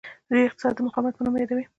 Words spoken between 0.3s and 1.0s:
اقتصاد د